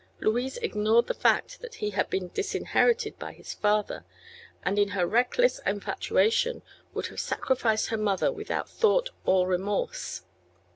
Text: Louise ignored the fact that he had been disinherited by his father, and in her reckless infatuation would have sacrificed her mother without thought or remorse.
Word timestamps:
Louise 0.19 0.57
ignored 0.57 1.05
the 1.05 1.13
fact 1.13 1.61
that 1.61 1.75
he 1.75 1.91
had 1.91 2.09
been 2.09 2.29
disinherited 2.33 3.19
by 3.19 3.33
his 3.33 3.53
father, 3.53 4.03
and 4.63 4.79
in 4.79 4.87
her 4.97 5.05
reckless 5.05 5.59
infatuation 5.63 6.63
would 6.91 7.05
have 7.05 7.19
sacrificed 7.19 7.89
her 7.89 7.97
mother 7.97 8.31
without 8.31 8.67
thought 8.67 9.11
or 9.25 9.47
remorse. 9.47 10.23